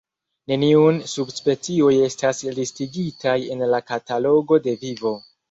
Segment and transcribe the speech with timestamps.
[0.51, 5.15] Neniuj subspecioj estas listigitaj en la Katalogo de Vivo.